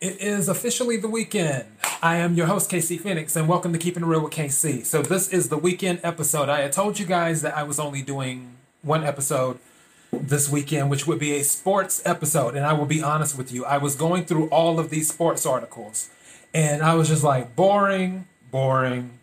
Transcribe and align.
It 0.00 0.22
is 0.22 0.48
officially 0.48 0.96
the 0.96 1.10
weekend. 1.10 1.66
I 2.02 2.16
am 2.16 2.32
your 2.32 2.46
host, 2.46 2.70
KC 2.70 2.98
Phoenix, 3.02 3.36
and 3.36 3.46
welcome 3.46 3.74
to 3.74 3.78
Keeping 3.78 4.02
It 4.02 4.06
Real 4.06 4.22
with 4.22 4.32
KC. 4.32 4.86
So, 4.86 5.02
this 5.02 5.28
is 5.28 5.50
the 5.50 5.58
weekend 5.58 6.00
episode. 6.02 6.48
I 6.48 6.62
had 6.62 6.72
told 6.72 6.98
you 6.98 7.04
guys 7.04 7.42
that 7.42 7.54
I 7.54 7.64
was 7.64 7.78
only 7.78 8.00
doing 8.00 8.56
one 8.80 9.04
episode 9.04 9.58
this 10.10 10.48
weekend, 10.48 10.88
which 10.88 11.06
would 11.06 11.18
be 11.18 11.32
a 11.34 11.44
sports 11.44 12.00
episode. 12.06 12.56
And 12.56 12.64
I 12.64 12.72
will 12.72 12.86
be 12.86 13.02
honest 13.02 13.36
with 13.36 13.52
you, 13.52 13.66
I 13.66 13.76
was 13.76 13.94
going 13.94 14.24
through 14.24 14.48
all 14.48 14.80
of 14.80 14.88
these 14.88 15.10
sports 15.10 15.44
articles, 15.44 16.08
and 16.54 16.80
I 16.80 16.94
was 16.94 17.08
just 17.08 17.22
like, 17.22 17.54
boring, 17.54 18.26
boring, 18.50 19.18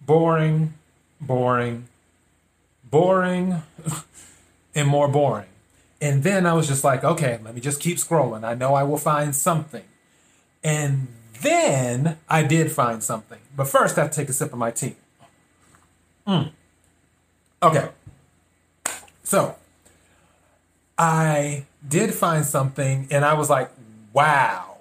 boring, 0.00 0.72
boring, 1.20 1.86
boring, 2.82 3.62
and 4.74 4.88
more 4.88 5.08
boring. 5.08 5.48
And 6.00 6.22
then 6.22 6.46
I 6.46 6.54
was 6.54 6.66
just 6.66 6.82
like, 6.82 7.04
okay, 7.04 7.38
let 7.44 7.54
me 7.54 7.60
just 7.60 7.78
keep 7.78 7.98
scrolling. 7.98 8.42
I 8.42 8.54
know 8.54 8.72
I 8.72 8.84
will 8.84 8.96
find 8.96 9.36
something. 9.36 9.84
And 10.62 11.08
then 11.40 12.18
I 12.28 12.42
did 12.42 12.72
find 12.72 13.02
something. 13.02 13.38
But 13.56 13.68
first, 13.68 13.98
I 13.98 14.02
have 14.02 14.10
to 14.10 14.16
take 14.16 14.28
a 14.28 14.32
sip 14.32 14.52
of 14.52 14.58
my 14.58 14.70
tea. 14.70 14.96
Mm. 16.26 16.50
Okay. 17.62 17.88
So, 19.22 19.56
I 20.96 21.66
did 21.86 22.12
find 22.12 22.44
something 22.44 23.06
and 23.10 23.24
I 23.24 23.34
was 23.34 23.48
like, 23.48 23.70
wow. 24.12 24.78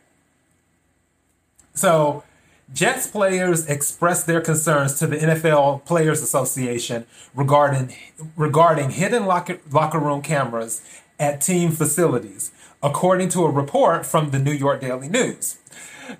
So, 1.74 2.24
Jets 2.72 3.06
players 3.06 3.66
expressed 3.66 4.26
their 4.26 4.40
concerns 4.40 4.98
to 4.98 5.06
the 5.06 5.16
NFL 5.16 5.84
Players 5.84 6.20
Association 6.20 7.06
regarding 7.34 7.94
regarding 8.34 8.90
hidden 8.90 9.26
locker, 9.26 9.60
locker 9.70 10.00
room 10.00 10.20
cameras 10.22 10.82
at 11.20 11.40
team 11.40 11.70
facilities, 11.70 12.50
according 12.82 13.28
to 13.28 13.44
a 13.44 13.50
report 13.50 14.04
from 14.04 14.30
the 14.30 14.40
New 14.40 14.52
York 14.52 14.80
Daily 14.80 15.08
News. 15.08 15.58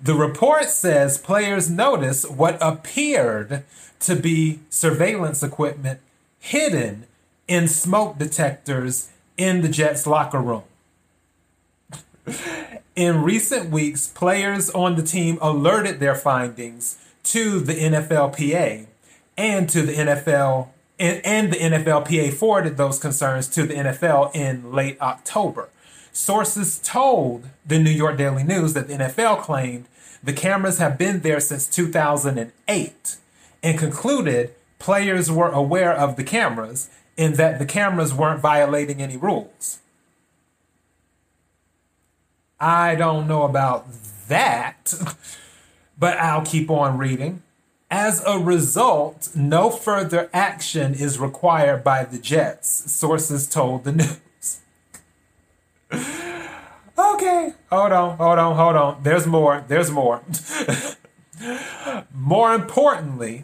The 0.01 0.15
report 0.15 0.65
says 0.65 1.17
players 1.17 1.69
noticed 1.69 2.31
what 2.31 2.57
appeared 2.61 3.63
to 4.01 4.15
be 4.15 4.59
surveillance 4.69 5.43
equipment 5.43 5.99
hidden 6.39 7.05
in 7.47 7.67
smoke 7.67 8.17
detectors 8.17 9.09
in 9.37 9.61
the 9.61 9.69
Jets 9.69 10.05
locker 10.05 10.41
room. 10.41 10.63
in 12.95 13.21
recent 13.21 13.69
weeks, 13.69 14.07
players 14.07 14.69
on 14.71 14.95
the 14.95 15.03
team 15.03 15.37
alerted 15.41 15.99
their 15.99 16.15
findings 16.15 16.97
to 17.23 17.59
the 17.59 17.73
NFLPA 17.73 18.87
and 19.37 19.69
to 19.69 19.81
the 19.81 19.93
NFL 19.93 20.69
and, 20.99 21.23
and 21.25 21.53
the 21.53 21.57
NFLPA 21.57 22.33
forwarded 22.33 22.77
those 22.77 22.99
concerns 22.99 23.47
to 23.49 23.63
the 23.63 23.75
NFL 23.75 24.35
in 24.35 24.71
late 24.71 24.99
October. 24.99 25.69
Sources 26.11 26.79
told 26.79 27.49
the 27.65 27.77
New 27.77 27.91
York 27.91 28.17
Daily 28.17 28.43
News 28.43 28.73
that 28.73 28.87
the 28.87 28.95
NFL 28.95 29.41
claimed 29.41 29.85
the 30.23 30.33
cameras 30.33 30.79
have 30.79 30.97
been 30.97 31.19
there 31.19 31.39
since 31.39 31.67
2008 31.67 33.17
and 33.67 33.77
concluded 33.77 34.55
players 34.79 35.29
were 35.29 35.49
aware 35.49 35.91
of 35.93 36.15
the 36.15 36.23
cameras 36.23 36.89
and 37.17 37.35
that 37.35 37.59
the 37.59 37.65
cameras 37.65 38.13
weren't 38.13 38.39
violating 38.39 39.01
any 39.01 39.17
rules. 39.17 39.79
I 42.61 42.95
don't 42.95 43.27
know 43.27 43.43
about 43.43 43.87
that, 44.29 44.93
but 45.99 46.17
I'll 46.17 46.45
keep 46.45 46.69
on 46.69 46.97
reading. 46.97 47.43
As 47.91 48.23
a 48.25 48.39
result, 48.39 49.31
no 49.35 49.69
further 49.69 50.29
action 50.31 50.93
is 50.93 51.19
required 51.19 51.83
by 51.83 52.05
the 52.05 52.19
Jets, 52.19 52.89
sources 52.89 53.49
told 53.49 53.83
the 53.83 53.91
news. 53.91 54.61
okay, 56.97 57.53
hold 57.69 57.91
on, 57.91 58.17
hold 58.17 58.39
on, 58.39 58.55
hold 58.55 58.75
on. 58.77 59.03
There's 59.03 59.27
more, 59.27 59.65
there's 59.67 59.91
more. 59.91 60.21
more 62.13 62.55
importantly, 62.55 63.43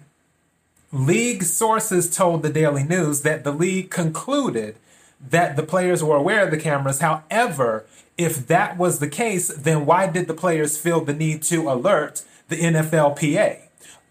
league 0.94 1.44
sources 1.44 2.16
told 2.16 2.44
the 2.44 2.52
Daily 2.52 2.84
News 2.84 3.22
that 3.22 3.44
the 3.44 3.52
league 3.52 3.90
concluded 3.90 4.76
that 5.20 5.56
the 5.56 5.64
players 5.64 6.04
were 6.04 6.16
aware 6.16 6.46
of 6.46 6.52
the 6.52 6.58
cameras. 6.58 7.00
However, 7.00 7.86
if 8.16 8.48
that 8.48 8.78
was 8.78 9.00
the 9.00 9.08
case, 9.08 9.48
then 9.48 9.88
why 9.88 10.08
did 10.08 10.28
the 10.28 10.36
players 10.36 10.78
feel 10.78 11.04
the 11.04 11.14
need 11.14 11.42
to 11.44 11.70
alert 11.70 12.24
the 12.48 12.58
NFLPA? 12.58 13.62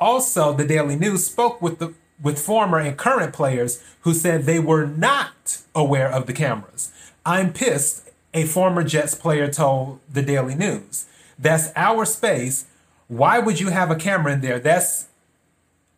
Also, 0.00 0.52
the 0.52 0.66
Daily 0.66 0.96
News 0.96 1.24
spoke 1.24 1.62
with 1.62 1.78
the 1.78 1.94
with 2.20 2.38
former 2.38 2.78
and 2.78 2.96
current 2.96 3.32
players 3.32 3.82
who 4.02 4.14
said 4.14 4.44
they 4.44 4.60
were 4.60 4.86
not 4.86 5.58
aware 5.74 6.08
of 6.08 6.26
the 6.26 6.32
cameras. 6.32 6.92
I'm 7.26 7.52
pissed, 7.52 8.08
a 8.32 8.44
former 8.44 8.84
Jets 8.84 9.16
player 9.16 9.50
told 9.50 9.98
the 10.08 10.22
Daily 10.22 10.54
News. 10.54 11.06
That's 11.36 11.72
our 11.74 12.04
space. 12.04 12.66
Why 13.08 13.40
would 13.40 13.58
you 13.58 13.70
have 13.70 13.90
a 13.90 13.96
camera 13.96 14.34
in 14.34 14.40
there? 14.40 14.60
That's 14.60 15.08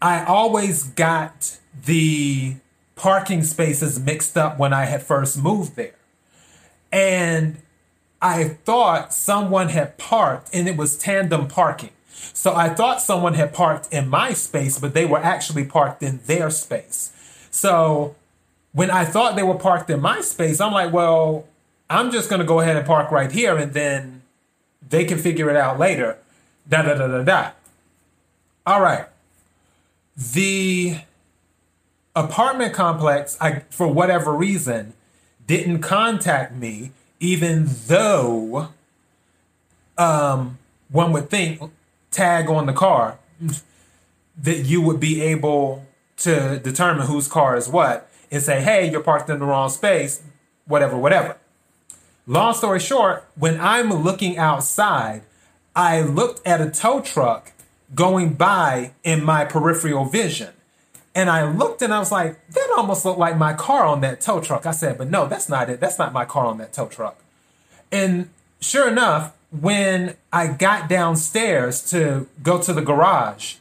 I 0.00 0.24
always 0.24 0.84
got 0.84 1.58
the 1.84 2.56
parking 2.94 3.44
spaces 3.44 3.98
mixed 3.98 4.36
up 4.36 4.58
when 4.58 4.72
I 4.72 4.84
had 4.84 5.02
first 5.02 5.38
moved 5.38 5.76
there. 5.76 5.94
And 6.92 7.58
I 8.22 8.44
thought 8.44 9.12
someone 9.12 9.68
had 9.68 9.98
parked, 9.98 10.50
and 10.52 10.68
it 10.68 10.76
was 10.76 10.96
tandem 10.96 11.48
parking. 11.48 11.90
So 12.32 12.54
I 12.54 12.70
thought 12.70 13.02
someone 13.02 13.34
had 13.34 13.52
parked 13.52 13.92
in 13.92 14.08
my 14.08 14.32
space, 14.32 14.78
but 14.78 14.94
they 14.94 15.04
were 15.04 15.18
actually 15.18 15.64
parked 15.64 16.02
in 16.02 16.20
their 16.26 16.50
space. 16.50 17.12
So 17.50 18.14
when 18.72 18.90
I 18.90 19.04
thought 19.04 19.36
they 19.36 19.42
were 19.42 19.54
parked 19.54 19.90
in 19.90 20.00
my 20.00 20.20
space, 20.20 20.60
I'm 20.60 20.72
like, 20.72 20.92
well, 20.92 21.46
I'm 21.88 22.10
just 22.10 22.28
going 22.28 22.40
to 22.40 22.46
go 22.46 22.60
ahead 22.60 22.76
and 22.76 22.86
park 22.86 23.10
right 23.10 23.30
here 23.30 23.56
and 23.56 23.72
then 23.72 24.22
they 24.86 25.04
can 25.04 25.18
figure 25.18 25.48
it 25.50 25.56
out 25.56 25.78
later. 25.78 26.18
Da 26.68 26.82
da 26.82 26.94
da 26.94 27.06
da 27.06 27.22
da. 27.22 27.50
All 28.66 28.80
right. 28.80 29.06
The 30.16 30.98
apartment 32.14 32.72
complex, 32.72 33.36
I 33.40 33.60
for 33.70 33.86
whatever 33.86 34.32
reason, 34.32 34.94
didn't 35.46 35.80
contact 35.80 36.54
me, 36.54 36.92
even 37.20 37.66
though 37.86 38.68
um, 39.98 40.58
one 40.90 41.12
would 41.12 41.28
think 41.30 41.60
tag 42.10 42.48
on 42.48 42.66
the 42.66 42.72
car 42.72 43.18
that 44.38 44.58
you 44.60 44.80
would 44.80 45.00
be 45.00 45.20
able 45.20 45.84
to 46.18 46.58
determine 46.58 47.06
whose 47.06 47.28
car 47.28 47.56
is 47.56 47.68
what 47.68 48.08
and 48.30 48.42
say, 48.42 48.60
hey, 48.62 48.90
you're 48.90 49.02
parked 49.02 49.28
in 49.30 49.38
the 49.38 49.44
wrong 49.44 49.68
space, 49.68 50.22
whatever, 50.66 50.96
whatever. 50.96 51.36
Long 52.26 52.54
story 52.54 52.80
short, 52.80 53.24
when 53.36 53.60
I'm 53.60 53.92
looking 53.92 54.36
outside, 54.36 55.22
I 55.74 56.00
looked 56.00 56.44
at 56.46 56.60
a 56.60 56.70
tow 56.70 57.00
truck 57.00 57.52
going 57.94 58.34
by 58.34 58.92
in 59.04 59.24
my 59.24 59.44
peripheral 59.44 60.04
vision. 60.04 60.52
And 61.14 61.30
I 61.30 61.50
looked 61.50 61.80
and 61.80 61.94
I 61.94 61.98
was 61.98 62.12
like, 62.12 62.46
that 62.48 62.74
almost 62.76 63.04
looked 63.04 63.18
like 63.18 63.38
my 63.38 63.54
car 63.54 63.84
on 63.86 64.02
that 64.02 64.20
tow 64.20 64.40
truck. 64.40 64.66
I 64.66 64.72
said, 64.72 64.98
but 64.98 65.08
no, 65.10 65.26
that's 65.26 65.48
not 65.48 65.70
it. 65.70 65.80
That's 65.80 65.98
not 65.98 66.12
my 66.12 66.26
car 66.26 66.44
on 66.44 66.58
that 66.58 66.72
tow 66.74 66.86
truck. 66.86 67.18
And 67.90 68.28
sure 68.60 68.88
enough, 68.88 69.32
when 69.50 70.16
I 70.32 70.48
got 70.48 70.88
downstairs 70.88 71.88
to 71.90 72.28
go 72.42 72.60
to 72.60 72.72
the 72.72 72.82
garage, 72.82 73.56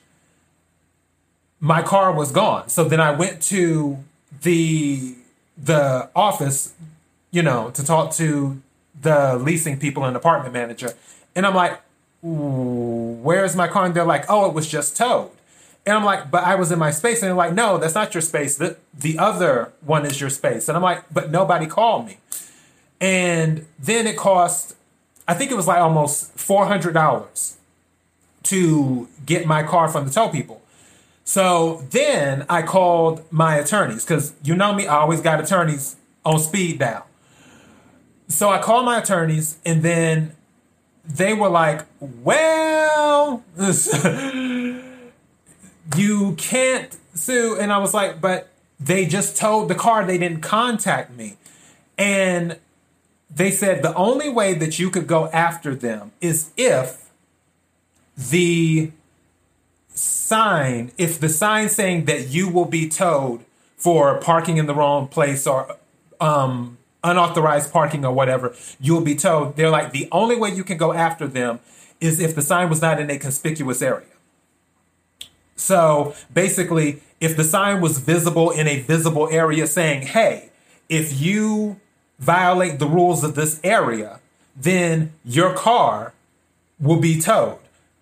my 1.59 1.81
car 1.81 2.11
was 2.13 2.31
gone. 2.31 2.67
So 2.69 2.83
then 2.83 2.99
I 2.99 3.11
went 3.11 3.41
to 3.43 4.03
the 4.41 5.15
the 5.57 6.09
office, 6.15 6.73
you 7.31 7.41
know, 7.41 7.69
to 7.71 7.85
talk 7.85 8.11
to 8.15 8.61
the 9.01 9.37
leasing 9.37 9.79
people 9.79 10.03
and 10.03 10.15
apartment 10.17 10.53
manager. 10.53 10.93
And 11.35 11.45
I'm 11.45 11.55
like, 11.55 11.79
where's 12.25 13.55
my 13.55 13.67
car? 13.67 13.85
And 13.85 13.93
they're 13.93 14.05
like, 14.05 14.25
oh, 14.29 14.47
it 14.47 14.53
was 14.53 14.67
just 14.67 14.97
towed. 14.97 15.31
And 15.85 15.95
I'm 15.95 16.03
like, 16.03 16.31
but 16.31 16.43
I 16.43 16.55
was 16.55 16.71
in 16.71 16.79
my 16.79 16.89
space. 16.91 17.21
And 17.21 17.27
they're 17.27 17.35
like, 17.35 17.53
no, 17.53 17.77
that's 17.77 17.93
not 17.93 18.13
your 18.13 18.21
space. 18.21 18.57
The, 18.57 18.77
the 18.93 19.19
other 19.19 19.71
one 19.81 20.05
is 20.05 20.19
your 20.19 20.31
space. 20.31 20.67
And 20.67 20.75
I'm 20.75 20.81
like, 20.81 21.03
but 21.13 21.29
nobody 21.29 21.67
called 21.67 22.07
me. 22.07 22.17
And 22.99 23.67
then 23.77 24.07
it 24.07 24.17
cost, 24.17 24.75
I 25.27 25.35
think 25.35 25.51
it 25.51 25.55
was 25.55 25.67
like 25.67 25.79
almost 25.79 26.35
$400 26.37 27.55
to 28.43 29.07
get 29.25 29.45
my 29.45 29.63
car 29.63 29.87
from 29.87 30.05
the 30.05 30.11
tow 30.11 30.29
people. 30.29 30.61
So 31.23 31.83
then 31.89 32.45
I 32.49 32.61
called 32.61 33.23
my 33.31 33.57
attorneys 33.57 34.03
because 34.03 34.33
you 34.43 34.55
know 34.55 34.73
me, 34.73 34.87
I 34.87 34.97
always 34.97 35.21
got 35.21 35.43
attorneys 35.43 35.97
on 36.23 36.39
speed 36.39 36.79
dial. 36.79 37.05
So 38.27 38.49
I 38.49 38.59
called 38.59 38.85
my 38.85 38.99
attorneys 38.99 39.59
and 39.65 39.83
then 39.83 40.34
they 41.07 41.33
were 41.33 41.49
like, 41.49 41.85
well, 41.99 43.43
you 45.95 46.35
can't 46.37 46.97
sue. 47.13 47.57
And 47.59 47.71
I 47.71 47.77
was 47.77 47.93
like, 47.93 48.19
but 48.21 48.49
they 48.79 49.05
just 49.05 49.37
told 49.37 49.69
the 49.69 49.75
car 49.75 50.05
they 50.05 50.17
didn't 50.17 50.41
contact 50.41 51.15
me. 51.15 51.37
And 51.97 52.57
they 53.33 53.51
said 53.51 53.83
the 53.83 53.93
only 53.95 54.29
way 54.29 54.53
that 54.53 54.79
you 54.79 54.89
could 54.89 55.07
go 55.07 55.27
after 55.27 55.75
them 55.75 56.11
is 56.21 56.51
if 56.57 57.09
the 58.17 58.91
sign, 59.89 60.91
if 60.97 61.19
the 61.19 61.29
sign 61.29 61.69
saying 61.69 62.05
that 62.05 62.29
you 62.29 62.49
will 62.49 62.65
be 62.65 62.89
towed 62.89 63.43
for 63.77 64.19
parking 64.19 64.57
in 64.57 64.65
the 64.65 64.75
wrong 64.75 65.07
place 65.07 65.45
or 65.45 65.77
um, 66.19 66.77
unauthorized 67.05 67.71
parking 67.71 68.03
or 68.03 68.13
whatever, 68.13 68.55
you'll 68.79 69.01
be 69.01 69.15
towed. 69.15 69.55
They're 69.55 69.69
like, 69.69 69.91
the 69.91 70.07
only 70.11 70.35
way 70.35 70.49
you 70.49 70.63
can 70.63 70.77
go 70.77 70.93
after 70.93 71.27
them 71.27 71.59
is 72.01 72.19
if 72.19 72.35
the 72.35 72.41
sign 72.41 72.69
was 72.69 72.81
not 72.81 72.99
in 72.99 73.09
a 73.09 73.17
conspicuous 73.17 73.81
area. 73.81 74.07
So 75.55 76.13
basically, 76.33 77.01
if 77.21 77.37
the 77.37 77.43
sign 77.43 77.79
was 77.79 77.99
visible 77.99 78.51
in 78.51 78.67
a 78.67 78.81
visible 78.81 79.29
area 79.29 79.67
saying, 79.67 80.07
hey, 80.07 80.49
if 80.89 81.19
you 81.21 81.79
violate 82.19 82.79
the 82.79 82.87
rules 82.87 83.23
of 83.23 83.35
this 83.35 83.59
area, 83.63 84.19
then 84.55 85.13
your 85.23 85.53
car 85.53 86.13
will 86.79 86.99
be 86.99 87.19
towed. 87.19 87.59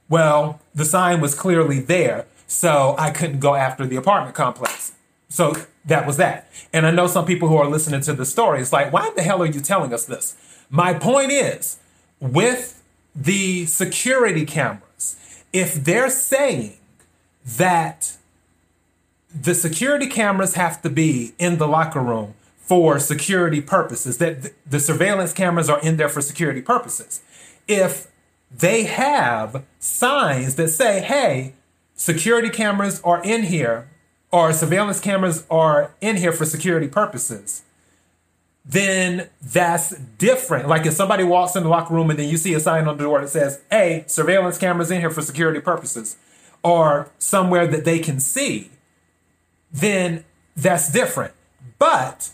Well, 0.10 0.60
the 0.76 0.86
sign 0.86 1.22
was 1.22 1.36
clearly 1.36 1.80
there, 1.80 2.26
so 2.48 2.96
I 2.98 3.12
couldn't 3.12 3.40
go 3.40 3.56
after 3.56 3.86
the 3.86 3.96
apartment 3.96 4.36
complex. 4.36 4.94
So 5.30 5.56
that 5.86 6.08
was 6.08 6.18
that. 6.18 6.50
And 6.72 6.86
I 6.86 6.92
know 6.92 7.08
some 7.08 7.26
people 7.26 7.48
who 7.50 7.58
are 7.58 7.68
listening 7.68 8.02
to 8.02 8.14
the 8.14 8.26
story, 8.26 8.62
it's 8.62 8.74
like, 8.74 8.94
why 8.94 9.12
the 9.16 9.22
hell 9.22 9.42
are 9.42 9.46
you 9.48 9.60
telling 9.60 9.94
us 9.94 10.06
this? 10.06 10.36
My 10.70 10.94
point 10.94 11.32
is, 11.32 11.78
with 12.20 12.82
the 13.16 13.66
security 13.66 14.46
cameras, 14.46 15.18
if 15.52 15.76
they're 15.76 16.10
saying 16.10 16.78
that 17.46 18.18
the 19.34 19.54
security 19.54 20.08
cameras 20.08 20.56
have 20.56 20.82
to 20.84 20.90
be 20.90 21.34
in 21.38 21.58
the 21.58 21.68
locker 21.68 22.00
room 22.00 22.36
for 22.58 22.98
security 23.00 23.60
purposes, 23.60 24.20
that 24.20 24.54
the 24.70 24.80
surveillance 24.80 25.34
cameras 25.34 25.70
are 25.70 25.82
in 25.82 25.98
there 25.98 26.10
for 26.10 26.22
security 26.22 26.62
purposes. 26.62 27.22
If 27.68 28.08
they 28.50 28.84
have 28.84 29.64
signs 29.80 30.56
that 30.56 30.70
say, 30.70 31.02
hey, 31.02 31.54
security 31.96 32.50
cameras 32.50 33.02
are 33.04 33.22
in 33.24 33.44
here, 33.44 33.90
or 34.34 34.52
surveillance 34.52 35.00
cameras 35.00 35.46
are 35.52 35.92
in 36.02 36.18
here 36.18 36.32
for 36.32 36.44
security 36.44 36.88
purposes, 36.88 37.62
then 38.66 39.30
that's 39.40 39.96
different. 40.18 40.68
Like 40.68 40.88
if 40.88 40.94
somebody 40.94 41.24
walks 41.24 41.56
in 41.56 41.62
the 41.62 41.70
locker 41.70 41.94
room 41.94 42.10
and 42.10 42.18
then 42.18 42.28
you 42.28 42.38
see 42.38 42.56
a 42.56 42.60
sign 42.60 42.88
on 42.88 42.98
the 42.98 43.04
door 43.04 43.22
that 43.22 43.28
says, 43.30 43.62
hey, 43.70 44.06
surveillance 44.08 44.58
cameras 44.58 44.90
in 44.90 45.02
here 45.02 45.12
for 45.12 45.22
security 45.22 45.60
purposes, 45.60 46.18
or 46.64 47.12
somewhere 47.20 47.68
that 47.68 47.86
they 47.86 48.00
can 48.00 48.20
see, 48.20 48.72
then 49.72 50.26
that's 50.58 50.92
different. 50.92 51.34
But 51.78 52.32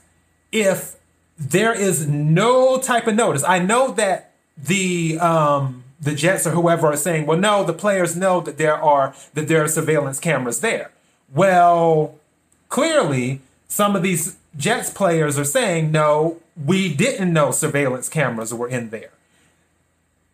if 0.54 0.96
there 1.38 1.74
is 1.74 2.08
no 2.08 2.80
type 2.80 3.08
of 3.08 3.16
notice, 3.16 3.44
I 3.44 3.60
know 3.60 3.92
that 3.92 4.36
the 4.58 5.20
um, 5.20 5.84
the 6.00 6.16
Jets 6.16 6.48
or 6.48 6.52
whoever 6.52 6.88
are 6.88 6.96
saying, 6.96 7.26
well, 7.26 7.38
no, 7.38 7.66
the 7.66 7.74
players 7.74 8.16
know 8.16 8.40
that 8.40 8.58
there 8.58 8.76
are 8.76 9.14
that 9.34 9.50
there 9.50 9.64
are 9.64 9.68
surveillance 9.68 10.20
cameras 10.20 10.62
there. 10.62 10.92
Well, 11.34 12.16
clearly, 12.70 13.42
some 13.68 13.96
of 13.96 14.04
these 14.04 14.38
Jets 14.58 14.90
players 14.90 15.38
are 15.38 15.44
saying, 15.44 15.92
no, 15.92 16.42
we 16.66 16.94
didn't 16.94 17.32
know 17.32 17.52
surveillance 17.52 18.10
cameras 18.10 18.54
were 18.54 18.68
in 18.68 18.90
there. 18.90 19.12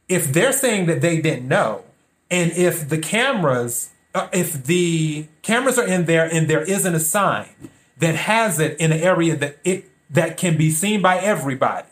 If 0.07 0.31
they're 0.31 0.53
saying 0.53 0.85
that 0.85 1.01
they 1.01 1.19
didn't 1.19 1.47
know, 1.47 1.83
and 2.31 2.51
if 2.51 2.87
the 2.89 2.97
cameras, 2.97 3.91
uh, 4.13 4.27
if 4.31 4.65
the 4.65 5.27
cameras 5.41 5.77
are 5.77 5.87
in 5.87 6.05
there 6.05 6.25
and 6.25 6.47
there 6.47 6.61
isn't 6.61 6.95
a 6.95 6.99
sign 6.99 7.49
that 7.97 8.15
has 8.15 8.59
it 8.59 8.79
in 8.79 8.91
an 8.91 8.99
area 8.99 9.35
that 9.35 9.57
it 9.63 9.89
that 10.09 10.37
can 10.37 10.57
be 10.57 10.69
seen 10.69 11.01
by 11.01 11.17
everybody. 11.17 11.87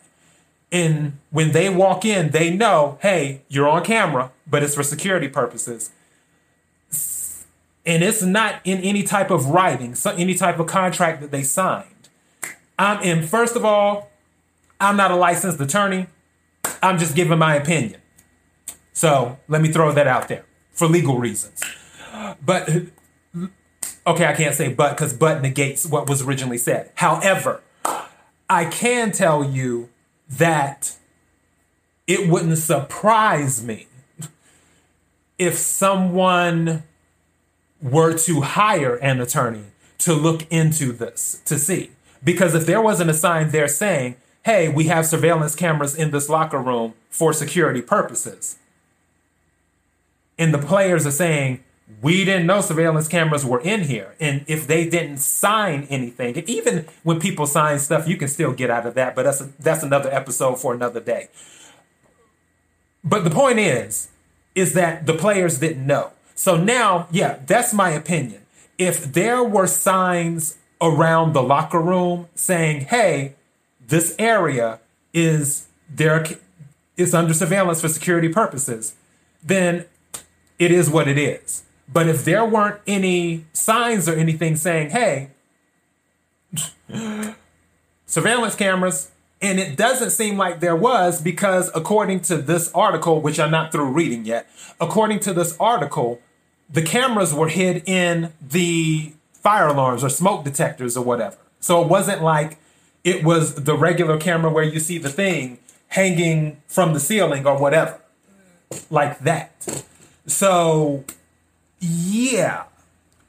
And 0.70 1.18
when 1.30 1.52
they 1.52 1.68
walk 1.68 2.04
in, 2.04 2.30
they 2.30 2.50
know, 2.50 2.98
hey, 3.02 3.42
you're 3.48 3.68
on 3.68 3.84
camera, 3.84 4.32
but 4.46 4.62
it's 4.62 4.74
for 4.74 4.82
security 4.82 5.28
purposes. 5.28 5.90
And 7.86 8.02
it's 8.02 8.22
not 8.22 8.60
in 8.64 8.78
any 8.78 9.02
type 9.02 9.30
of 9.30 9.46
writing, 9.46 9.94
so 9.94 10.10
any 10.12 10.34
type 10.34 10.58
of 10.58 10.66
contract 10.66 11.20
that 11.20 11.30
they 11.30 11.42
signed. 11.42 12.08
I'm 12.78 13.02
in, 13.02 13.26
first 13.26 13.56
of 13.56 13.64
all, 13.64 14.10
I'm 14.80 14.96
not 14.96 15.10
a 15.10 15.16
licensed 15.16 15.60
attorney. 15.60 16.06
I'm 16.82 16.98
just 16.98 17.14
giving 17.14 17.38
my 17.38 17.54
opinion. 17.54 18.00
So 18.92 19.38
let 19.48 19.60
me 19.60 19.68
throw 19.70 19.92
that 19.92 20.06
out 20.06 20.28
there 20.28 20.44
for 20.72 20.86
legal 20.86 21.18
reasons. 21.18 21.62
But 22.44 22.68
okay, 24.06 24.26
I 24.26 24.32
can't 24.34 24.54
say 24.54 24.72
but 24.72 24.96
because 24.96 25.12
but 25.12 25.42
negates 25.42 25.86
what 25.86 26.08
was 26.08 26.22
originally 26.22 26.58
said. 26.58 26.90
However, 26.94 27.62
I 28.48 28.66
can 28.66 29.12
tell 29.12 29.44
you 29.44 29.90
that 30.28 30.96
it 32.06 32.28
wouldn't 32.28 32.58
surprise 32.58 33.64
me 33.64 33.88
if 35.38 35.56
someone 35.56 36.84
were 37.84 38.16
to 38.16 38.40
hire 38.40 38.96
an 38.96 39.20
attorney 39.20 39.66
to 39.98 40.14
look 40.14 40.50
into 40.50 40.90
this 40.90 41.42
to 41.44 41.58
see. 41.58 41.90
Because 42.24 42.54
if 42.54 42.64
there 42.64 42.80
wasn't 42.80 43.10
a 43.10 43.14
sign 43.14 43.50
there 43.50 43.68
saying, 43.68 44.16
hey, 44.44 44.68
we 44.68 44.84
have 44.84 45.06
surveillance 45.06 45.54
cameras 45.54 45.94
in 45.94 46.10
this 46.10 46.28
locker 46.28 46.58
room 46.58 46.94
for 47.10 47.32
security 47.32 47.82
purposes, 47.82 48.58
and 50.38 50.52
the 50.52 50.58
players 50.58 51.06
are 51.06 51.12
saying, 51.12 51.62
we 52.00 52.24
didn't 52.24 52.46
know 52.46 52.62
surveillance 52.62 53.06
cameras 53.06 53.44
were 53.44 53.60
in 53.60 53.82
here. 53.82 54.14
And 54.18 54.44
if 54.48 54.66
they 54.66 54.88
didn't 54.88 55.18
sign 55.18 55.86
anything, 55.90 56.36
and 56.38 56.48
even 56.48 56.86
when 57.02 57.20
people 57.20 57.46
sign 57.46 57.78
stuff, 57.78 58.08
you 58.08 58.16
can 58.16 58.28
still 58.28 58.52
get 58.52 58.70
out 58.70 58.86
of 58.86 58.94
that, 58.94 59.14
but 59.14 59.24
that's, 59.24 59.42
a, 59.42 59.50
that's 59.60 59.82
another 59.82 60.12
episode 60.12 60.56
for 60.56 60.74
another 60.74 61.00
day. 61.00 61.28
But 63.04 63.22
the 63.24 63.30
point 63.30 63.58
is, 63.58 64.08
is 64.54 64.72
that 64.72 65.04
the 65.04 65.12
players 65.12 65.58
didn't 65.58 65.86
know. 65.86 66.13
So 66.34 66.56
now, 66.56 67.08
yeah, 67.10 67.38
that's 67.46 67.72
my 67.72 67.90
opinion. 67.90 68.42
If 68.76 69.12
there 69.12 69.42
were 69.42 69.66
signs 69.66 70.58
around 70.80 71.32
the 71.32 71.42
locker 71.42 71.80
room 71.80 72.28
saying, 72.34 72.86
hey, 72.86 73.34
this 73.86 74.14
area 74.18 74.80
is 75.12 75.68
there 75.88 76.26
is 76.96 77.14
under 77.14 77.34
surveillance 77.34 77.80
for 77.80 77.88
security 77.88 78.28
purposes, 78.28 78.94
then 79.42 79.84
it 80.58 80.70
is 80.70 80.90
what 80.90 81.08
it 81.08 81.18
is. 81.18 81.64
But 81.92 82.08
if 82.08 82.24
there 82.24 82.44
weren't 82.44 82.80
any 82.86 83.44
signs 83.52 84.08
or 84.08 84.14
anything 84.14 84.56
saying, 84.56 84.90
hey, 84.90 85.30
surveillance 88.06 88.54
cameras, 88.54 89.10
and 89.44 89.60
it 89.60 89.76
doesn't 89.76 90.10
seem 90.10 90.38
like 90.38 90.60
there 90.60 90.74
was 90.74 91.20
because, 91.20 91.70
according 91.74 92.20
to 92.22 92.38
this 92.38 92.72
article, 92.72 93.20
which 93.20 93.38
I'm 93.38 93.50
not 93.50 93.72
through 93.72 93.90
reading 93.90 94.24
yet, 94.24 94.48
according 94.80 95.20
to 95.20 95.34
this 95.34 95.54
article, 95.60 96.22
the 96.70 96.80
cameras 96.80 97.34
were 97.34 97.48
hid 97.48 97.82
in 97.86 98.32
the 98.40 99.12
fire 99.34 99.68
alarms 99.68 100.02
or 100.02 100.08
smoke 100.08 100.44
detectors 100.44 100.96
or 100.96 101.04
whatever. 101.04 101.36
So 101.60 101.82
it 101.82 101.88
wasn't 101.88 102.22
like 102.22 102.56
it 103.04 103.22
was 103.22 103.56
the 103.56 103.76
regular 103.76 104.18
camera 104.18 104.50
where 104.50 104.64
you 104.64 104.80
see 104.80 104.96
the 104.96 105.10
thing 105.10 105.58
hanging 105.88 106.62
from 106.66 106.94
the 106.94 107.00
ceiling 107.00 107.46
or 107.46 107.58
whatever, 107.58 108.00
like 108.88 109.18
that. 109.20 109.84
So, 110.26 111.04
yeah. 111.80 112.64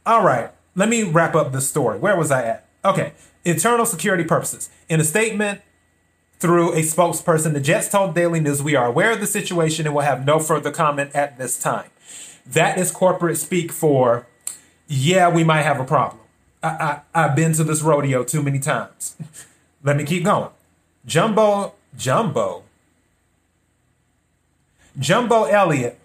All 0.05 0.23
right. 0.23 0.49
Let 0.75 0.87
me 0.87 1.03
wrap 1.03 1.35
up 1.35 1.51
the 1.51 1.59
story. 1.59 1.99
Where 1.99 2.15
was 2.15 2.31
I 2.31 2.43
at? 2.43 2.67
Okay. 2.85 3.11
Internal 3.43 3.85
security 3.85 4.23
purposes. 4.23 4.69
In 4.87 5.01
a 5.01 5.03
statement 5.03 5.59
through 6.45 6.73
a 6.73 6.81
spokesperson, 6.81 7.53
the 7.53 7.59
Jets 7.59 7.89
told 7.89 8.13
Daily 8.13 8.39
News, 8.39 8.61
We 8.61 8.75
are 8.75 8.85
aware 8.85 9.11
of 9.11 9.19
the 9.19 9.25
situation 9.25 9.87
and 9.87 9.95
will 9.95 10.03
have 10.03 10.27
no 10.27 10.37
further 10.37 10.69
comment 10.69 11.09
at 11.15 11.39
this 11.39 11.57
time. 11.57 11.89
That 12.45 12.77
is 12.77 12.91
corporate 12.91 13.37
speak 13.37 13.71
for, 13.71 14.27
yeah, 14.87 15.27
we 15.27 15.43
might 15.43 15.63
have 15.63 15.79
a 15.79 15.83
problem. 15.83 16.21
I, 16.61 17.01
I, 17.15 17.25
I've 17.25 17.35
been 17.35 17.53
to 17.53 17.63
this 17.63 17.81
rodeo 17.81 18.23
too 18.23 18.43
many 18.43 18.59
times. 18.59 19.15
Let 19.83 19.97
me 19.97 20.03
keep 20.03 20.23
going. 20.23 20.51
Jumbo, 21.03 21.73
Jumbo, 21.97 22.63
Jumbo 24.99 25.45
Elliott 25.45 25.99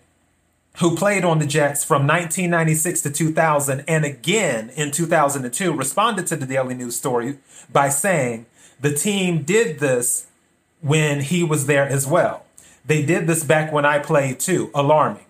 who 0.78 0.96
played 0.96 1.22
on 1.22 1.38
the 1.38 1.46
Jets 1.46 1.84
from 1.84 2.06
1996 2.06 3.02
to 3.02 3.10
2000 3.10 3.84
and 3.86 4.06
again 4.06 4.70
in 4.70 4.90
2002, 4.90 5.74
responded 5.74 6.26
to 6.28 6.36
the 6.36 6.46
Daily 6.46 6.74
News 6.74 6.96
story 6.96 7.36
by 7.70 7.90
saying 7.90 8.46
the 8.80 8.94
team 8.94 9.42
did 9.42 9.80
this 9.80 10.28
when 10.80 11.20
he 11.20 11.42
was 11.42 11.66
there 11.66 11.86
as 11.86 12.06
well. 12.06 12.44
They 12.84 13.04
did 13.04 13.26
this 13.26 13.44
back 13.44 13.72
when 13.72 13.84
I 13.84 13.98
played 13.98 14.40
too, 14.40 14.70
alarming. 14.74 15.24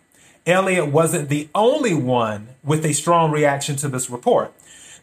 Elliott 0.47 0.89
wasn't 0.89 1.29
the 1.29 1.49
only 1.55 1.95
one 1.95 2.49
with 2.65 2.85
a 2.85 2.95
strong 2.95 3.31
reaction 3.31 3.77
to 3.77 3.89
this 3.89 4.09
report. 4.09 4.53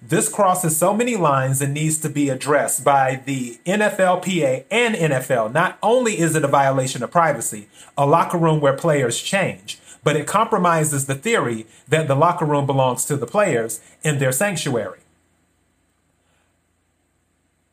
This 0.01 0.29
crosses 0.29 0.77
so 0.77 0.93
many 0.93 1.15
lines 1.15 1.61
and 1.61 1.73
needs 1.73 1.97
to 1.99 2.09
be 2.09 2.29
addressed 2.29 2.83
by 2.83 3.21
the 3.25 3.59
NFLPA 3.65 4.65
and 4.69 4.95
NFL. 4.95 5.53
Not 5.53 5.77
only 5.81 6.19
is 6.19 6.35
it 6.35 6.43
a 6.43 6.47
violation 6.47 7.03
of 7.03 7.11
privacy, 7.11 7.67
a 7.97 8.05
locker 8.05 8.37
room 8.37 8.61
where 8.61 8.73
players 8.73 9.21
change, 9.21 9.79
but 10.03 10.15
it 10.15 10.27
compromises 10.27 11.05
the 11.05 11.15
theory 11.15 11.65
that 11.87 12.07
the 12.07 12.15
locker 12.15 12.45
room 12.45 12.65
belongs 12.65 13.05
to 13.05 13.17
the 13.17 13.25
players 13.25 13.81
in 14.03 14.19
their 14.19 14.31
sanctuary. 14.31 14.99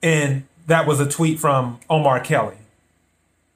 And 0.03 0.45
that 0.67 0.87
was 0.87 1.01
a 1.01 1.09
tweet 1.09 1.39
from 1.39 1.79
Omar 1.89 2.21
Kelly 2.21 2.57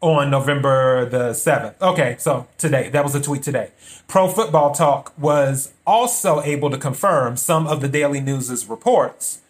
on 0.00 0.30
November 0.30 1.04
the 1.04 1.30
7th. 1.30 1.74
Okay, 1.80 2.16
so 2.18 2.46
today, 2.56 2.88
that 2.90 3.02
was 3.02 3.14
a 3.14 3.20
tweet 3.20 3.42
today. 3.42 3.70
Pro 4.06 4.28
Football 4.28 4.72
Talk 4.72 5.12
was 5.18 5.72
also 5.86 6.40
able 6.42 6.70
to 6.70 6.78
confirm 6.78 7.36
some 7.36 7.66
of 7.66 7.80
the 7.80 7.88
Daily 7.88 8.20
News' 8.20 8.66
reports. 8.66 9.40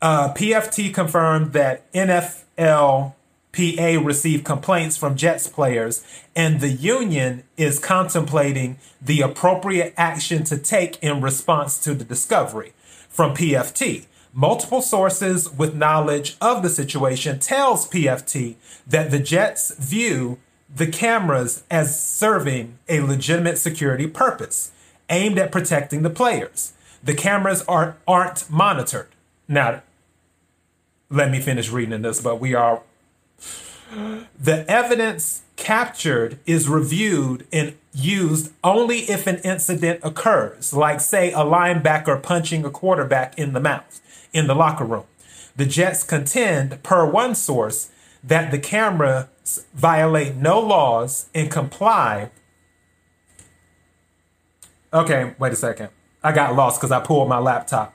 Uh, 0.00 0.32
PFT 0.34 0.92
confirmed 0.92 1.52
that 1.52 1.90
NFL 1.92 3.14
PA 3.52 4.00
received 4.02 4.44
complaints 4.44 4.96
from 4.96 5.16
Jets 5.16 5.46
players, 5.46 6.04
and 6.34 6.60
the 6.60 6.70
union 6.70 7.44
is 7.56 7.78
contemplating 7.78 8.78
the 9.00 9.20
appropriate 9.20 9.94
action 9.96 10.42
to 10.44 10.58
take 10.58 11.02
in 11.02 11.20
response 11.20 11.78
to 11.78 11.94
the 11.94 12.04
discovery 12.04 12.72
from 13.08 13.34
PFT. 13.34 14.06
Multiple 14.34 14.80
sources 14.80 15.52
with 15.52 15.74
knowledge 15.74 16.36
of 16.40 16.62
the 16.62 16.70
situation 16.70 17.38
tells 17.38 17.88
PFT 17.88 18.54
that 18.86 19.10
the 19.10 19.18
Jets 19.18 19.74
view 19.74 20.38
the 20.74 20.86
cameras 20.86 21.64
as 21.70 22.02
serving 22.02 22.78
a 22.88 23.00
legitimate 23.00 23.58
security 23.58 24.06
purpose 24.06 24.72
aimed 25.10 25.38
at 25.38 25.52
protecting 25.52 26.00
the 26.00 26.08
players. 26.08 26.72
The 27.02 27.14
cameras 27.14 27.62
are, 27.68 27.96
aren't 28.08 28.48
monitored. 28.48 29.08
Now, 29.48 29.82
let 31.10 31.30
me 31.30 31.38
finish 31.40 31.70
reading 31.70 32.00
this, 32.00 32.22
but 32.22 32.40
we 32.40 32.54
are 32.54 32.80
the 34.38 34.64
evidence 34.68 35.42
captured 35.56 36.38
is 36.46 36.68
reviewed 36.68 37.46
and 37.52 37.74
used 37.92 38.52
only 38.64 39.00
if 39.00 39.26
an 39.26 39.36
incident 39.44 40.00
occurs, 40.02 40.72
like, 40.72 41.00
say, 41.00 41.32
a 41.32 41.38
linebacker 41.38 42.22
punching 42.22 42.64
a 42.64 42.70
quarterback 42.70 43.38
in 43.38 43.52
the 43.52 43.60
mouth 43.60 44.00
in 44.32 44.46
the 44.46 44.54
locker 44.54 44.84
room. 44.84 45.04
The 45.56 45.66
Jets 45.66 46.02
contend, 46.02 46.82
per 46.82 47.04
one 47.04 47.34
source, 47.34 47.90
that 48.24 48.50
the 48.50 48.58
cameras 48.58 49.66
violate 49.74 50.36
no 50.36 50.60
laws 50.60 51.28
and 51.34 51.50
comply. 51.50 52.30
Okay, 54.92 55.34
wait 55.38 55.52
a 55.52 55.56
second. 55.56 55.90
I 56.24 56.32
got 56.32 56.54
lost 56.54 56.80
because 56.80 56.92
I 56.92 57.00
pulled 57.00 57.28
my 57.28 57.38
laptop 57.38 57.92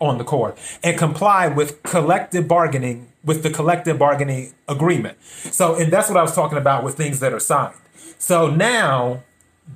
on 0.00 0.18
the 0.18 0.24
cord 0.24 0.54
and 0.82 0.98
comply 0.98 1.48
with 1.48 1.82
collective 1.82 2.48
bargaining 2.48 3.12
with 3.24 3.42
the 3.42 3.50
collective 3.50 3.98
bargaining 3.98 4.54
agreement. 4.68 5.22
So, 5.22 5.74
and 5.74 5.92
that's 5.92 6.08
what 6.08 6.18
I 6.18 6.22
was 6.22 6.34
talking 6.34 6.58
about 6.58 6.84
with 6.84 6.96
things 6.96 7.20
that 7.20 7.32
are 7.32 7.40
signed. 7.40 7.74
So 8.18 8.50
now 8.50 9.22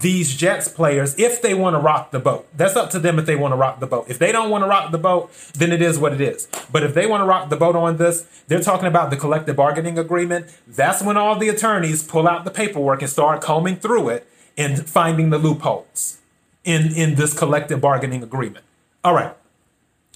these 0.00 0.37
Jets 0.37 0.69
players, 0.69 1.19
if 1.19 1.40
they 1.40 1.55
want 1.55 1.75
to 1.75 1.81
rock 1.81 2.11
the 2.11 2.19
boat, 2.19 2.47
that's 2.55 2.76
up 2.76 2.90
to 2.90 2.99
them 2.99 3.19
if 3.19 3.26
they 3.26 3.37
want 3.37 3.52
to 3.52 3.57
rock 3.57 3.81
the 3.81 3.87
boat. 3.87 4.07
If 4.09 4.19
they 4.19 4.33
don't 4.33 4.50
want 4.50 4.62
to 4.64 4.69
rock 4.69 4.93
the 4.93 4.99
boat, 4.99 5.33
then 5.55 5.73
it 5.73 5.81
is 5.81 5.99
what 5.99 6.12
it 6.12 6.21
is. 6.21 6.47
But 6.71 6.83
if 6.83 6.93
they 6.93 7.07
want 7.07 7.23
to 7.23 7.25
rock 7.25 7.49
the 7.49 7.57
boat 7.57 7.75
on 7.75 7.97
this, 7.97 8.26
they're 8.49 8.61
talking 8.61 8.87
about 8.87 9.11
the 9.11 9.17
collective 9.17 9.57
bargaining 9.57 9.99
agreement. 9.99 10.47
That's 10.67 11.02
when 11.02 11.17
all 11.17 11.38
the 11.38 11.49
attorneys 11.49 12.02
pull 12.02 12.28
out 12.28 12.45
the 12.45 12.50
paperwork 12.50 13.00
and 13.00 13.11
start 13.11 13.40
combing 13.40 13.76
through 13.76 14.11
it 14.11 14.28
and 14.59 14.88
finding 14.88 15.31
the 15.31 15.38
loopholes 15.38 16.19
in, 16.64 16.93
in 16.93 17.14
this 17.14 17.37
collective 17.37 17.81
bargaining 17.81 18.23
agreement. 18.23 18.64
All 19.02 19.14
right. 19.14 19.35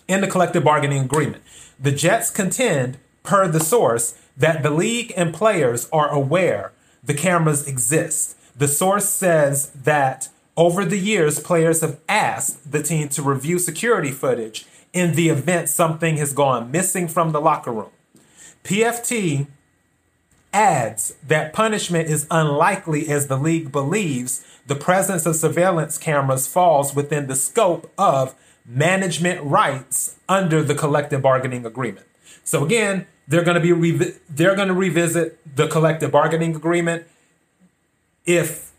In 0.06 0.20
the 0.20 0.26
collective 0.26 0.64
bargaining 0.64 1.02
agreement, 1.02 1.42
the 1.80 1.92
Jets 1.92 2.30
contend 2.30 2.98
per 3.22 3.48
the 3.48 3.60
source, 3.60 4.14
that 4.36 4.62
the 4.62 4.70
league 4.70 5.12
and 5.16 5.34
players 5.34 5.88
are 5.92 6.08
aware 6.08 6.72
the 7.02 7.14
cameras 7.14 7.66
exist. 7.66 8.36
The 8.56 8.68
source 8.68 9.08
says 9.08 9.70
that 9.70 10.28
over 10.56 10.84
the 10.84 10.98
years, 10.98 11.40
players 11.40 11.80
have 11.80 11.98
asked 12.08 12.70
the 12.70 12.82
team 12.82 13.08
to 13.10 13.22
review 13.22 13.58
security 13.58 14.10
footage 14.10 14.66
in 14.92 15.14
the 15.14 15.30
event 15.30 15.68
something 15.68 16.18
has 16.18 16.32
gone 16.32 16.70
missing 16.70 17.08
from 17.08 17.32
the 17.32 17.40
locker 17.40 17.72
room. 17.72 17.90
PFT 18.64 19.46
adds 20.52 21.14
that 21.26 21.52
punishment 21.52 22.08
is 22.08 22.26
unlikely 22.30 23.08
as 23.08 23.26
the 23.26 23.38
league 23.38 23.72
believes 23.72 24.44
the 24.66 24.74
presence 24.76 25.24
of 25.26 25.34
surveillance 25.34 25.96
cameras 25.98 26.46
falls 26.46 26.94
within 26.94 27.26
the 27.26 27.34
scope 27.34 27.90
of 27.96 28.34
management 28.66 29.42
rights 29.42 30.18
under 30.28 30.62
the 30.62 30.74
collective 30.74 31.22
bargaining 31.22 31.66
agreement. 31.66 32.06
So 32.44 32.64
again, 32.64 33.06
they're 33.28 33.44
going 33.44 33.54
to 33.54 33.60
be 33.60 33.70
revi- 33.70 34.18
they're 34.28 34.56
going 34.56 34.68
to 34.68 34.74
revisit 34.74 35.56
the 35.56 35.68
collective 35.68 36.10
bargaining 36.10 36.56
agreement 36.56 37.06
if 38.24 38.72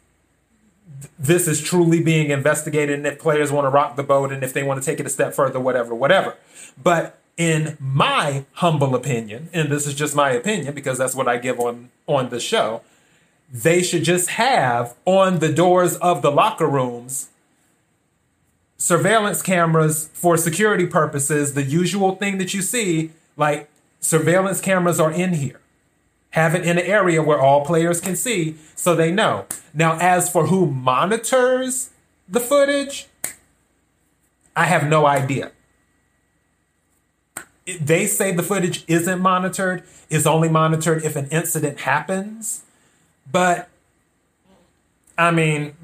this 1.19 1.47
is 1.47 1.61
truly 1.61 2.01
being 2.01 2.29
investigated 2.29 2.97
and 2.97 3.07
if 3.07 3.19
players 3.19 3.51
want 3.51 3.65
to 3.65 3.69
rock 3.69 3.95
the 3.95 4.03
boat 4.03 4.31
and 4.31 4.43
if 4.43 4.53
they 4.53 4.63
want 4.63 4.81
to 4.81 4.85
take 4.85 4.99
it 4.99 5.05
a 5.05 5.09
step 5.09 5.33
further 5.33 5.59
whatever 5.59 5.93
whatever. 5.93 6.35
But 6.81 7.19
in 7.37 7.77
my 7.79 8.45
humble 8.53 8.95
opinion, 8.95 9.49
and 9.53 9.69
this 9.69 9.87
is 9.87 9.95
just 9.95 10.15
my 10.15 10.31
opinion 10.31 10.73
because 10.73 10.97
that's 10.97 11.15
what 11.15 11.27
I 11.27 11.37
give 11.37 11.59
on 11.59 11.89
on 12.07 12.29
the 12.29 12.39
show, 12.39 12.81
they 13.51 13.81
should 13.81 14.03
just 14.03 14.31
have 14.31 14.95
on 15.05 15.39
the 15.39 15.51
doors 15.51 15.95
of 15.97 16.21
the 16.21 16.31
locker 16.31 16.67
rooms 16.67 17.29
surveillance 18.77 19.41
cameras 19.41 20.09
for 20.13 20.35
security 20.35 20.85
purposes, 20.85 21.53
the 21.53 21.63
usual 21.63 22.15
thing 22.15 22.37
that 22.37 22.53
you 22.53 22.61
see, 22.61 23.11
like 23.35 23.69
surveillance 23.99 24.61
cameras 24.61 24.99
are 24.99 25.11
in 25.11 25.33
here. 25.33 25.59
Have 26.31 26.55
it 26.55 26.63
in 26.63 26.77
an 26.77 26.85
area 26.85 27.21
where 27.21 27.39
all 27.39 27.63
players 27.65 28.01
can 28.01 28.15
see 28.15 28.55
so 28.75 28.95
they 28.95 29.11
know. 29.11 29.45
Now, 29.73 29.97
as 29.99 30.31
for 30.31 30.47
who 30.47 30.65
monitors 30.65 31.91
the 32.27 32.39
footage, 32.39 33.07
I 34.55 34.65
have 34.65 34.87
no 34.87 35.05
idea. 35.05 35.51
They 37.79 38.07
say 38.07 38.33
the 38.33 38.43
footage 38.43 38.83
isn't 38.87 39.21
monitored, 39.21 39.83
is 40.09 40.27
only 40.27 40.49
monitored 40.49 41.03
if 41.03 41.15
an 41.15 41.27
incident 41.29 41.81
happens. 41.81 42.63
But, 43.31 43.69
I 45.17 45.31
mean, 45.31 45.75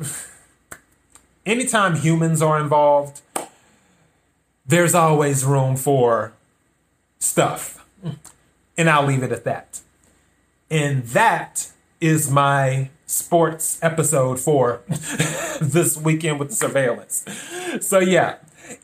anytime 1.46 1.96
humans 1.96 2.42
are 2.42 2.60
involved, 2.60 3.22
there's 4.66 4.94
always 4.94 5.46
room 5.46 5.76
for 5.76 6.34
stuff. 7.20 7.86
And 8.78 8.90
I'll 8.90 9.06
leave 9.06 9.24
it 9.24 9.32
at 9.32 9.44
that. 9.44 9.82
And 10.70 11.04
that 11.06 11.72
is 12.00 12.32
my 12.32 12.90
sports 13.06 13.80
episode 13.82 14.40
for 14.40 14.82
this 15.62 15.98
weekend 15.98 16.40
with 16.40 16.50
the 16.50 16.56
surveillance. 16.56 17.26
So, 17.82 18.00
yeah. 18.00 18.38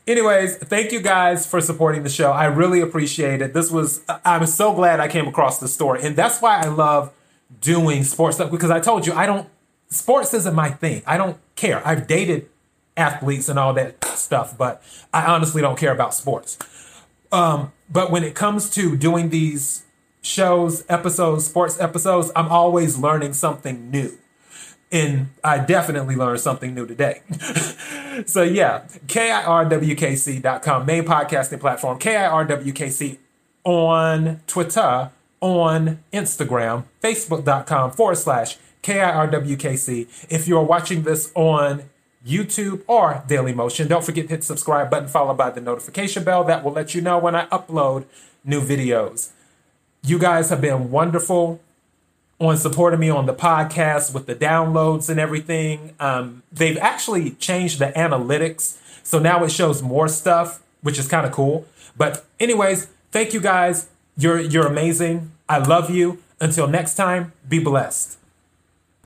Anyways, 0.06 0.56
thank 0.56 0.90
you 0.90 1.00
guys 1.00 1.46
for 1.46 1.60
supporting 1.60 2.02
the 2.02 2.08
show. 2.08 2.32
I 2.32 2.46
really 2.46 2.80
appreciate 2.80 3.40
it. 3.40 3.54
This 3.54 3.70
was, 3.70 4.02
I'm 4.24 4.46
so 4.46 4.74
glad 4.74 4.98
I 4.98 5.06
came 5.06 5.28
across 5.28 5.60
the 5.60 5.68
story. 5.68 6.00
And 6.02 6.16
that's 6.16 6.40
why 6.42 6.60
I 6.60 6.66
love 6.66 7.12
doing 7.60 8.02
sports 8.02 8.36
stuff 8.36 8.50
because 8.50 8.70
I 8.70 8.80
told 8.80 9.06
you, 9.06 9.12
I 9.12 9.26
don't, 9.26 9.48
sports 9.88 10.34
isn't 10.34 10.54
my 10.54 10.70
thing. 10.70 11.02
I 11.06 11.16
don't 11.16 11.38
care. 11.54 11.86
I've 11.86 12.08
dated 12.08 12.48
athletes 12.96 13.48
and 13.48 13.58
all 13.58 13.72
that 13.74 14.04
stuff, 14.04 14.58
but 14.58 14.82
I 15.14 15.26
honestly 15.26 15.62
don't 15.62 15.78
care 15.78 15.92
about 15.92 16.14
sports. 16.14 16.58
Um, 17.32 17.72
but 17.90 18.10
when 18.10 18.24
it 18.24 18.34
comes 18.34 18.70
to 18.70 18.96
doing 18.96 19.30
these 19.30 19.84
shows, 20.22 20.84
episodes, 20.88 21.46
sports 21.46 21.80
episodes, 21.80 22.30
I'm 22.34 22.48
always 22.48 22.98
learning 22.98 23.34
something 23.34 23.90
new. 23.90 24.18
And 24.92 25.30
I 25.42 25.58
definitely 25.58 26.16
learned 26.16 26.40
something 26.40 26.74
new 26.74 26.86
today. 26.86 27.22
so, 28.26 28.42
yeah, 28.42 28.84
KIRWKC.com, 29.06 30.86
main 30.86 31.04
podcasting 31.04 31.60
platform, 31.60 31.98
KIRWKC 31.98 33.18
on 33.64 34.40
Twitter, 34.46 35.10
on 35.40 35.98
Instagram, 36.12 36.84
Facebook.com 37.02 37.90
forward 37.90 38.16
slash 38.16 38.58
KIRWKC. 38.82 40.26
If 40.30 40.46
you're 40.46 40.62
watching 40.62 41.02
this 41.02 41.32
on 41.34 41.82
YouTube 42.26 42.82
or 42.86 43.22
Daily 43.28 43.54
Motion, 43.54 43.86
don't 43.88 44.04
forget 44.04 44.26
to 44.26 44.34
hit 44.34 44.44
subscribe 44.44 44.90
button 44.90 45.08
followed 45.08 45.36
by 45.36 45.50
the 45.50 45.60
notification 45.60 46.24
bell. 46.24 46.42
That 46.44 46.64
will 46.64 46.72
let 46.72 46.94
you 46.94 47.00
know 47.00 47.18
when 47.18 47.34
I 47.34 47.46
upload 47.46 48.04
new 48.44 48.60
videos. 48.60 49.30
You 50.02 50.18
guys 50.18 50.50
have 50.50 50.60
been 50.60 50.90
wonderful 50.90 51.60
on 52.38 52.56
supporting 52.56 53.00
me 53.00 53.08
on 53.08 53.26
the 53.26 53.34
podcast 53.34 54.12
with 54.12 54.26
the 54.26 54.34
downloads 54.34 55.08
and 55.08 55.18
everything. 55.18 55.94
Um, 55.98 56.42
they've 56.52 56.76
actually 56.78 57.30
changed 57.32 57.78
the 57.78 57.92
analytics, 57.92 58.76
so 59.02 59.18
now 59.18 59.42
it 59.44 59.50
shows 59.50 59.82
more 59.82 60.08
stuff, 60.08 60.62
which 60.82 60.98
is 60.98 61.08
kind 61.08 61.26
of 61.26 61.32
cool. 61.32 61.66
But 61.96 62.24
anyways, 62.38 62.86
thank 63.10 63.32
you 63.32 63.40
guys. 63.40 63.88
You're 64.16 64.40
you're 64.40 64.66
amazing. 64.66 65.32
I 65.48 65.58
love 65.58 65.90
you. 65.90 66.22
Until 66.40 66.66
next 66.66 66.94
time, 66.94 67.32
be 67.48 67.58
blessed. 67.58 68.18